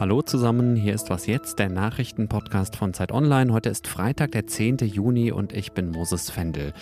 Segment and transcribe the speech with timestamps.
[0.00, 3.52] Hallo zusammen, hier ist Was jetzt, der Nachrichtenpodcast von Zeit Online.
[3.52, 4.78] Heute ist Freitag, der 10.
[4.78, 6.72] Juni und ich bin Moses Fendel.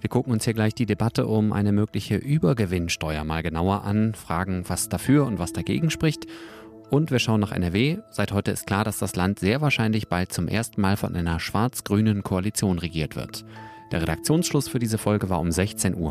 [0.00, 4.64] Wir gucken uns hier gleich die Debatte um eine mögliche Übergewinnsteuer mal genauer an, fragen,
[4.68, 6.26] was dafür und was dagegen spricht.
[6.90, 7.98] Und wir schauen nach NRW.
[8.10, 11.40] Seit heute ist klar, dass das Land sehr wahrscheinlich bald zum ersten Mal von einer
[11.40, 13.44] schwarz-grünen Koalition regiert wird.
[13.92, 16.10] Der Redaktionsschluss für diese Folge war um 16 Uhr.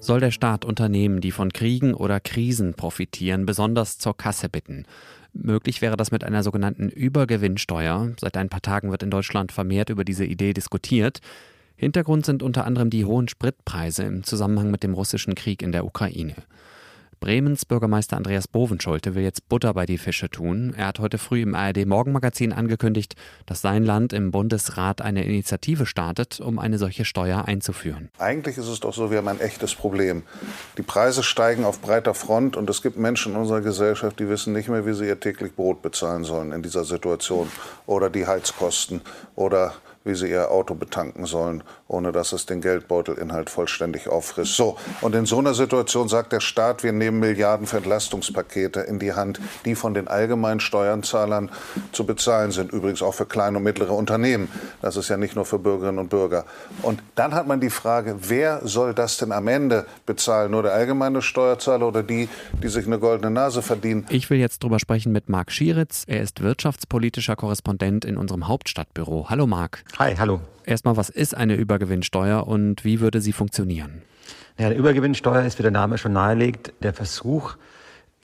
[0.00, 4.84] Soll der Staat Unternehmen, die von Kriegen oder Krisen profitieren, besonders zur Kasse bitten?
[5.32, 8.12] Möglich wäre das mit einer sogenannten Übergewinnsteuer.
[8.18, 11.20] Seit ein paar Tagen wird in Deutschland vermehrt über diese Idee diskutiert.
[11.76, 15.84] Hintergrund sind unter anderem die hohen Spritpreise im Zusammenhang mit dem russischen Krieg in der
[15.84, 16.34] Ukraine.
[17.20, 20.74] Bremens Bürgermeister Andreas Bovenschulte will jetzt Butter bei die Fische tun.
[20.76, 25.86] Er hat heute früh im ARD Morgenmagazin angekündigt, dass sein Land im Bundesrat eine Initiative
[25.86, 28.10] startet, um eine solche Steuer einzuführen.
[28.18, 30.22] Eigentlich ist es doch so, wir haben ein echtes Problem.
[30.76, 34.52] Die Preise steigen auf breiter Front und es gibt Menschen in unserer Gesellschaft, die wissen
[34.52, 37.50] nicht mehr, wie sie ihr täglich Brot bezahlen sollen in dieser Situation
[37.86, 39.00] oder die Heizkosten
[39.34, 39.74] oder
[40.06, 44.56] wie sie ihr Auto betanken sollen, ohne dass es den Geldbeutelinhalt vollständig auffrisst.
[44.56, 48.98] So, und in so einer Situation sagt der Staat, wir nehmen Milliarden für Entlastungspakete in
[48.98, 51.50] die Hand, die von den allgemeinen Steuerzahlern
[51.92, 52.72] zu bezahlen sind.
[52.72, 54.48] Übrigens auch für kleine und mittlere Unternehmen.
[54.82, 56.44] Das ist ja nicht nur für Bürgerinnen und Bürger.
[56.82, 60.50] Und dann hat man die Frage, wer soll das denn am Ende bezahlen?
[60.50, 62.28] Nur der allgemeine Steuerzahler oder die,
[62.62, 64.06] die sich eine goldene Nase verdienen?
[64.10, 66.04] Ich will jetzt drüber sprechen mit Marc Schieritz.
[66.06, 69.26] Er ist wirtschaftspolitischer Korrespondent in unserem Hauptstadtbüro.
[69.28, 69.84] Hallo Marc.
[69.98, 70.40] Hi, hallo.
[70.66, 74.02] Erstmal, was ist eine Übergewinnsteuer und wie würde sie funktionieren?
[74.58, 77.56] Ja, eine Übergewinnsteuer ist, wie der Name schon nahelegt, der Versuch,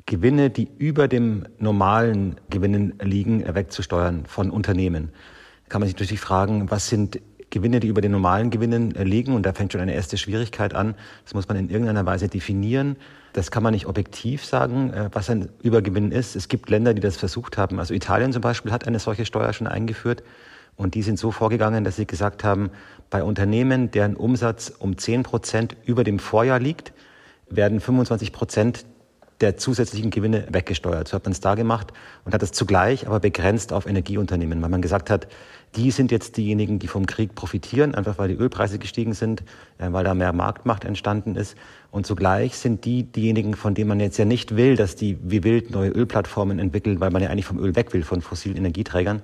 [0.06, 5.10] Gewinne, die über dem normalen Gewinnen liegen, wegzusteuern von Unternehmen.
[5.68, 7.20] Kann man sich natürlich fragen, was sind
[7.50, 9.34] Gewinne, die über den normalen Gewinnen liegen?
[9.34, 10.96] Und da fängt schon eine erste Schwierigkeit an.
[11.24, 12.96] Das muss man in irgendeiner Weise definieren.
[13.34, 16.34] Das kann man nicht objektiv sagen, äh, was ein Übergewinn ist.
[16.34, 17.78] Es gibt Länder, die das versucht haben.
[17.78, 20.24] Also Italien zum Beispiel hat eine solche Steuer schon eingeführt.
[20.76, 22.70] Und die sind so vorgegangen, dass sie gesagt haben,
[23.10, 26.92] bei Unternehmen, deren Umsatz um 10 Prozent über dem Vorjahr liegt,
[27.48, 28.86] werden 25 Prozent
[29.42, 31.08] der zusätzlichen Gewinne weggesteuert.
[31.08, 31.92] So hat man es da gemacht
[32.24, 35.26] und hat es zugleich aber begrenzt auf Energieunternehmen, weil man gesagt hat,
[35.74, 39.42] die sind jetzt diejenigen, die vom Krieg profitieren, einfach weil die Ölpreise gestiegen sind,
[39.78, 41.56] äh, weil da mehr Marktmacht entstanden ist.
[41.90, 45.42] Und zugleich sind die diejenigen, von denen man jetzt ja nicht will, dass die wie
[45.44, 49.22] wild neue Ölplattformen entwickeln, weil man ja eigentlich vom Öl weg will, von fossilen Energieträgern.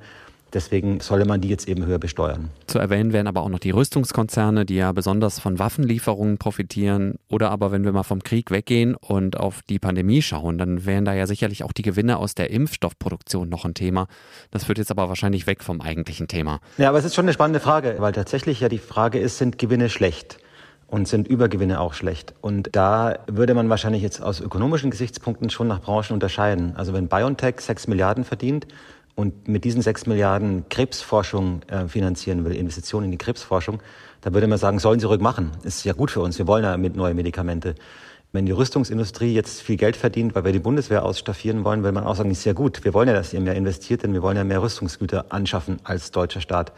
[0.53, 2.51] Deswegen solle man die jetzt eben höher besteuern.
[2.67, 7.17] Zu erwähnen wären aber auch noch die Rüstungskonzerne, die ja besonders von Waffenlieferungen profitieren.
[7.29, 11.05] Oder aber, wenn wir mal vom Krieg weggehen und auf die Pandemie schauen, dann wären
[11.05, 14.07] da ja sicherlich auch die Gewinne aus der Impfstoffproduktion noch ein Thema.
[14.51, 16.61] Das führt jetzt aber wahrscheinlich weg vom eigentlichen Thema.
[16.79, 19.59] Ja, aber es ist schon eine spannende Frage, weil tatsächlich ja die Frage ist, sind
[19.59, 20.39] Gewinne schlecht?
[20.89, 22.35] und sind Übergewinne auch schlecht.
[22.41, 26.75] Und da würde man wahrscheinlich jetzt aus ökonomischen Gesichtspunkten schon nach Branchen unterscheiden.
[26.77, 28.67] Also wenn BioNTech sechs Milliarden verdient,
[29.19, 33.81] und mit diesen sechs Milliarden Krebsforschung äh, finanzieren will, Investitionen in die Krebsforschung,
[34.21, 35.51] da würde man sagen, sollen sie ruhig machen.
[35.65, 36.39] Ist ja gut für uns.
[36.39, 37.75] Wir wollen ja mit neue Medikamente.
[38.31, 42.05] Wenn die Rüstungsindustrie jetzt viel Geld verdient, weil wir die Bundeswehr ausstaffieren wollen, will man
[42.05, 42.85] auch sagen, ist ja gut.
[42.85, 46.13] Wir wollen ja, dass ihr mehr investiert, denn wir wollen ja mehr Rüstungsgüter anschaffen als
[46.13, 46.71] deutscher Staat.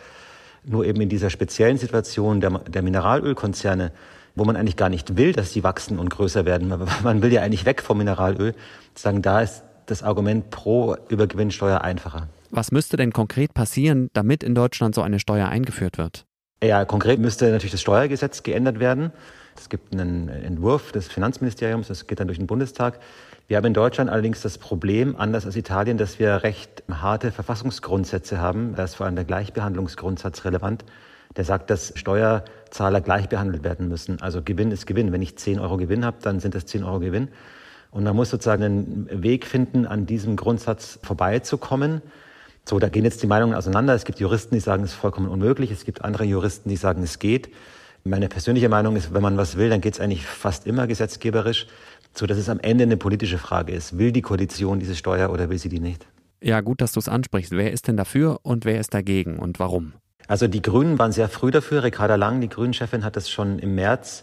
[0.64, 3.92] Nur eben in dieser speziellen Situation der, der Mineralölkonzerne,
[4.34, 6.72] wo man eigentlich gar nicht will, dass die wachsen und größer werden.
[7.02, 8.54] Man will ja eigentlich weg vom Mineralöl.
[8.94, 12.28] Sagen, da ist das Argument pro Übergewinnsteuer einfacher.
[12.50, 16.26] Was müsste denn konkret passieren, damit in Deutschland so eine Steuer eingeführt wird?
[16.62, 19.12] Ja, konkret müsste natürlich das Steuergesetz geändert werden.
[19.56, 23.00] Es gibt einen Entwurf des Finanzministeriums, das geht dann durch den Bundestag.
[23.48, 28.38] Wir haben in Deutschland allerdings das Problem, anders als Italien, dass wir recht harte Verfassungsgrundsätze
[28.38, 28.74] haben.
[28.76, 30.84] Da ist vor allem der Gleichbehandlungsgrundsatz relevant.
[31.36, 34.20] Der sagt, dass Steuerzahler gleich behandelt werden müssen.
[34.20, 35.12] Also Gewinn ist Gewinn.
[35.12, 37.28] Wenn ich 10 Euro Gewinn habe, dann sind das 10 Euro Gewinn.
[37.90, 42.02] Und man muss sozusagen einen Weg finden, an diesem Grundsatz vorbeizukommen.
[42.64, 43.94] So, da gehen jetzt die Meinungen auseinander.
[43.94, 45.70] Es gibt Juristen, die sagen, es ist vollkommen unmöglich.
[45.70, 47.50] Es gibt andere Juristen, die sagen, es geht.
[48.04, 51.66] Meine persönliche Meinung ist, wenn man was will, dann geht es eigentlich fast immer gesetzgeberisch,
[52.14, 53.98] so dass es am Ende eine politische Frage ist.
[53.98, 56.06] Will die Koalition diese Steuer oder will sie die nicht?
[56.40, 57.52] Ja, gut, dass du es ansprichst.
[57.52, 59.92] Wer ist denn dafür und wer ist dagegen und warum?
[60.28, 61.82] Also die Grünen waren sehr früh dafür.
[61.82, 64.22] Ricarda Lang, die Grünen-Chefin, hat das schon im März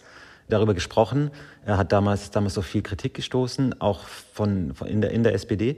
[0.49, 1.31] darüber gesprochen.
[1.65, 4.01] Er hat damals, damals auf viel Kritik gestoßen, auch
[4.33, 5.77] von, von in, der, in der SPD.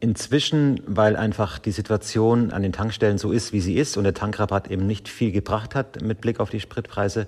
[0.00, 4.14] Inzwischen, weil einfach die Situation an den Tankstellen so ist, wie sie ist und der
[4.14, 7.26] Tankrabatt eben nicht viel gebracht hat mit Blick auf die Spritpreise,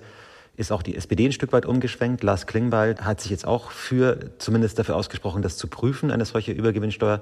[0.55, 2.23] ist auch die SPD ein Stück weit umgeschwenkt.
[2.23, 6.51] Lars Klingbeil hat sich jetzt auch für, zumindest dafür ausgesprochen, das zu prüfen, eine solche
[6.51, 7.21] Übergewinnsteuer.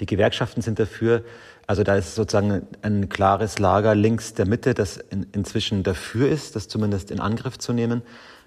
[0.00, 1.22] Die Gewerkschaften sind dafür.
[1.66, 6.56] Also da ist sozusagen ein klares Lager links der Mitte, das in, inzwischen dafür ist,
[6.56, 8.02] das zumindest in Angriff zu nehmen.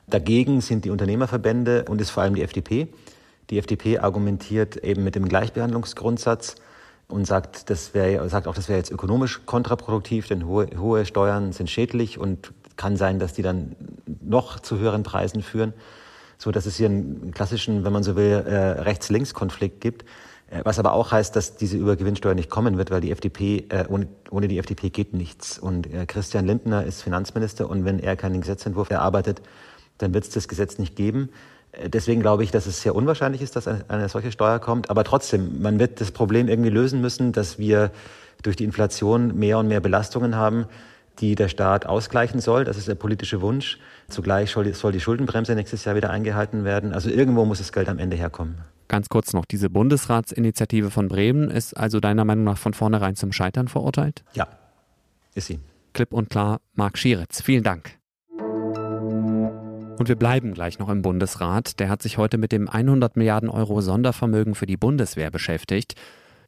[0.07, 2.87] Dagegen sind die Unternehmerverbände und ist vor allem die FDP.
[3.49, 6.55] Die FDP argumentiert eben mit dem Gleichbehandlungsgrundsatz
[7.07, 11.51] und sagt, das wäre, sagt auch, das wäre jetzt ökonomisch kontraproduktiv, denn hohe, hohe Steuern
[11.51, 13.75] sind schädlich und kann sein, dass die dann
[14.21, 15.73] noch zu höheren Preisen führen,
[16.37, 20.03] so dass es hier einen klassischen, wenn man so will, äh, Rechts-Links-Konflikt gibt.
[20.49, 23.85] Äh, was aber auch heißt, dass diese Übergewinnsteuer nicht kommen wird, weil die FDP, äh,
[23.87, 25.57] ohne, ohne die FDP geht nichts.
[25.57, 29.41] Und äh, Christian Lindner ist Finanzminister und wenn er keinen Gesetzentwurf erarbeitet,
[29.97, 31.29] dann wird es das Gesetz nicht geben.
[31.71, 34.89] Äh, deswegen glaube ich, dass es sehr unwahrscheinlich ist, dass eine, eine solche Steuer kommt.
[34.89, 37.91] Aber trotzdem, man wird das Problem irgendwie lösen müssen, dass wir
[38.43, 40.65] durch die Inflation mehr und mehr Belastungen haben,
[41.19, 42.65] die der Staat ausgleichen soll.
[42.65, 43.79] Das ist der politische Wunsch.
[44.09, 46.93] Zugleich soll die Schuldenbremse nächstes Jahr wieder eingehalten werden.
[46.93, 48.57] Also irgendwo muss das Geld am Ende herkommen.
[48.87, 53.31] Ganz kurz noch, diese Bundesratsinitiative von Bremen ist also deiner Meinung nach von vornherein zum
[53.31, 54.23] Scheitern verurteilt?
[54.33, 54.47] Ja,
[55.33, 55.59] ist sie.
[55.93, 57.41] Klipp und klar, Marc Schieritz.
[57.41, 57.97] Vielen Dank.
[59.97, 61.79] Und wir bleiben gleich noch im Bundesrat.
[61.79, 65.95] Der hat sich heute mit dem 100 Milliarden Euro Sondervermögen für die Bundeswehr beschäftigt.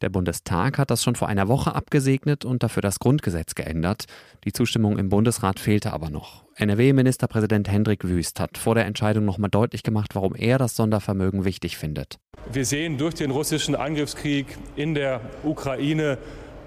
[0.02, 4.04] Der Bundestag hat das schon vor einer Woche abgesegnet und dafür das Grundgesetz geändert.
[4.44, 6.44] Die Zustimmung im Bundesrat fehlte aber noch.
[6.56, 11.78] NRW-Ministerpräsident Hendrik Wüst hat vor der Entscheidung nochmal deutlich gemacht, warum er das Sondervermögen wichtig
[11.78, 12.18] findet.
[12.52, 14.46] Wir sehen durch den russischen Angriffskrieg
[14.76, 16.18] in der Ukraine,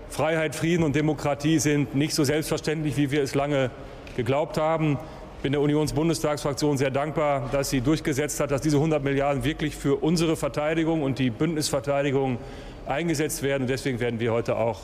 [0.10, 3.72] Freiheit, Frieden und Demokratie sind nicht so selbstverständlich, wie wir es lange
[4.18, 4.98] geglaubt haben.
[5.41, 9.75] Ich bin der Unionsbundestagsfraktion sehr dankbar, dass sie durchgesetzt hat, dass diese 100 Milliarden wirklich
[9.75, 12.38] für unsere Verteidigung und die Bündnisverteidigung
[12.85, 13.65] eingesetzt werden.
[13.65, 14.81] Deswegen werden wir heute auch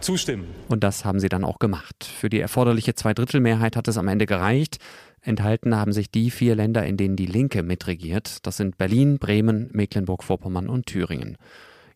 [0.00, 0.46] zustimmen.
[0.68, 2.04] Und das haben sie dann auch gemacht.
[2.04, 4.78] Für die erforderliche Zweidrittelmehrheit hat es am Ende gereicht.
[5.20, 8.46] Enthalten haben sich die vier Länder, in denen die Linke mitregiert.
[8.46, 11.36] Das sind Berlin, Bremen, Mecklenburg-Vorpommern und Thüringen.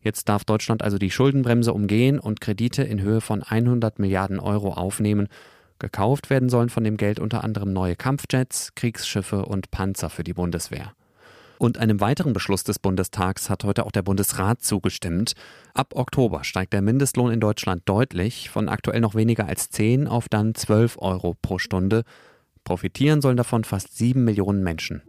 [0.03, 4.73] Jetzt darf Deutschland also die Schuldenbremse umgehen und Kredite in Höhe von 100 Milliarden Euro
[4.73, 5.29] aufnehmen.
[5.83, 10.33] Gekauft werden sollen von dem Geld unter anderem neue Kampfjets, Kriegsschiffe und Panzer für die
[10.33, 10.93] Bundeswehr.
[11.57, 15.33] Und einem weiteren Beschluss des Bundestags hat heute auch der Bundesrat zugestimmt.
[15.73, 20.29] Ab Oktober steigt der Mindestlohn in Deutschland deutlich, von aktuell noch weniger als 10 auf
[20.29, 22.03] dann 12 Euro pro Stunde.
[22.63, 25.01] Profitieren sollen davon fast 7 Millionen Menschen.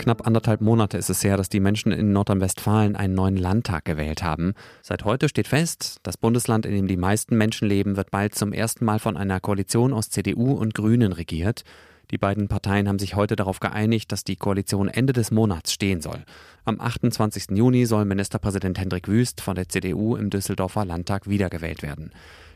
[0.00, 4.22] Knapp anderthalb Monate ist es her, dass die Menschen in Nordrhein-Westfalen einen neuen Landtag gewählt
[4.22, 4.54] haben.
[4.80, 8.54] Seit heute steht fest, das Bundesland, in dem die meisten Menschen leben, wird bald zum
[8.54, 11.64] ersten Mal von einer Koalition aus CDU und Grünen regiert.
[12.10, 16.00] Die beiden Parteien haben sich heute darauf geeinigt, dass die Koalition Ende des Monats stehen
[16.00, 16.24] soll.
[16.64, 17.50] Am 28.
[17.50, 22.10] Juni soll Ministerpräsident Hendrik Wüst von der CDU im Düsseldorfer Landtag wiedergewählt werden.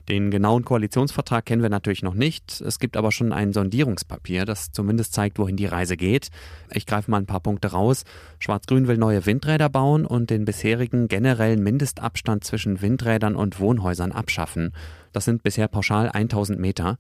[0.09, 2.61] Den genauen Koalitionsvertrag kennen wir natürlich noch nicht.
[2.61, 6.29] Es gibt aber schon ein Sondierungspapier, das zumindest zeigt, wohin die Reise geht.
[6.71, 8.05] Ich greife mal ein paar Punkte raus.
[8.39, 14.73] Schwarz-Grün will neue Windräder bauen und den bisherigen generellen Mindestabstand zwischen Windrädern und Wohnhäusern abschaffen.
[15.13, 16.99] Das sind bisher pauschal 1000 Meter.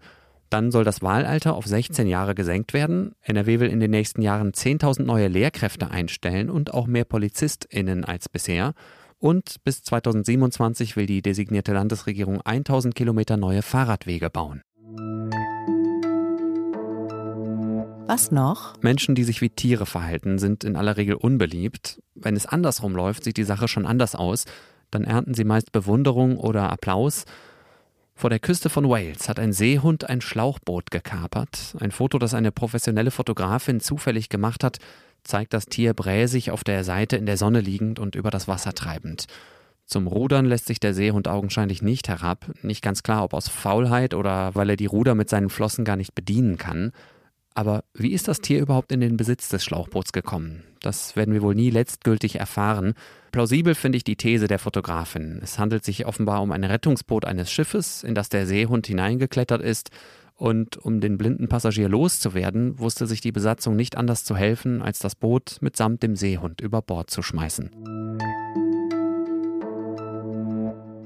[0.49, 3.15] Dann soll das Wahlalter auf 16 Jahre gesenkt werden.
[3.23, 8.29] NRW will in den nächsten Jahren 10.000 neue Lehrkräfte einstellen und auch mehr PolizistInnen als
[8.29, 8.73] bisher.
[9.25, 14.61] Und bis 2027 will die designierte Landesregierung 1000 Kilometer neue Fahrradwege bauen.
[18.07, 18.75] Was noch?
[18.83, 22.03] Menschen, die sich wie Tiere verhalten, sind in aller Regel unbeliebt.
[22.15, 24.45] Wenn es andersrum läuft, sieht die Sache schon anders aus.
[24.91, 27.25] Dann ernten sie meist Bewunderung oder Applaus.
[28.15, 31.77] Vor der Küste von Wales hat ein Seehund ein Schlauchboot gekapert.
[31.81, 34.81] Ein Foto, das eine professionelle Fotografin zufällig gemacht hat,
[35.25, 38.75] zeigt das Tier bräsig auf der Seite in der Sonne liegend und über das Wasser
[38.75, 39.27] treibend.
[39.87, 42.51] Zum Rudern lässt sich der Seehund augenscheinlich nicht herab.
[42.63, 45.97] Nicht ganz klar, ob aus Faulheit oder weil er die Ruder mit seinen Flossen gar
[45.97, 46.93] nicht bedienen kann.
[47.55, 50.65] Aber wie ist das Tier überhaupt in den Besitz des Schlauchboots gekommen?
[50.81, 52.95] Das werden wir wohl nie letztgültig erfahren.
[53.31, 55.39] Plausibel finde ich die These der Fotografin.
[55.43, 59.91] Es handelt sich offenbar um ein Rettungsboot eines Schiffes, in das der Seehund hineingeklettert ist
[60.37, 64.99] und um den blinden Passagier loszuwerden, wusste sich die Besatzung nicht anders zu helfen, als
[64.99, 67.71] das Boot mitsamt dem Seehund über Bord zu schmeißen.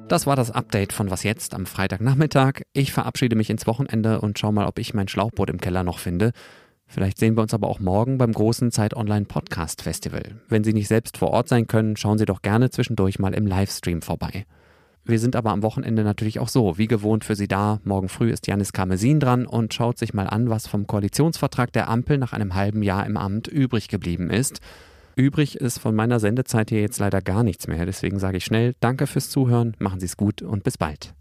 [0.08, 2.62] Das war das Update von Was jetzt am Freitagnachmittag.
[2.72, 5.98] Ich verabschiede mich ins Wochenende und schau mal, ob ich mein Schlauchboot im Keller noch
[5.98, 6.32] finde.
[6.86, 10.40] Vielleicht sehen wir uns aber auch morgen beim großen Zeit Online Podcast Festival.
[10.48, 13.46] Wenn Sie nicht selbst vor Ort sein können, schauen Sie doch gerne zwischendurch mal im
[13.46, 14.46] Livestream vorbei.
[15.08, 17.80] Wir sind aber am Wochenende natürlich auch so, wie gewohnt für Sie da.
[17.82, 21.88] Morgen früh ist Janis Karmesin dran und schaut sich mal an, was vom Koalitionsvertrag der
[21.88, 24.60] Ampel nach einem halben Jahr im Amt übrig geblieben ist.
[25.16, 27.86] Übrig ist von meiner Sendezeit hier jetzt leider gar nichts mehr.
[27.86, 31.14] Deswegen sage ich schnell Danke fürs Zuhören, machen Sie es gut und bis bald.